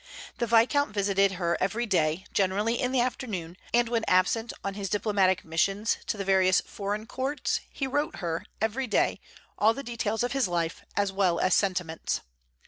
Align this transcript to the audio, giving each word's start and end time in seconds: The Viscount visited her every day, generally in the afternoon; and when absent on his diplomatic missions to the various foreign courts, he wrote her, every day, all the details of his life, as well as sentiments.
The 0.39 0.47
Viscount 0.47 0.95
visited 0.95 1.33
her 1.33 1.55
every 1.61 1.85
day, 1.85 2.25
generally 2.33 2.81
in 2.81 2.91
the 2.91 3.01
afternoon; 3.01 3.55
and 3.71 3.87
when 3.87 4.03
absent 4.07 4.51
on 4.63 4.73
his 4.73 4.89
diplomatic 4.89 5.45
missions 5.45 5.97
to 6.07 6.17
the 6.17 6.25
various 6.25 6.59
foreign 6.59 7.05
courts, 7.05 7.59
he 7.71 7.85
wrote 7.85 8.15
her, 8.15 8.47
every 8.59 8.87
day, 8.87 9.19
all 9.59 9.75
the 9.75 9.83
details 9.83 10.23
of 10.23 10.31
his 10.31 10.47
life, 10.47 10.83
as 10.97 11.11
well 11.11 11.39
as 11.39 11.53
sentiments. 11.53 12.21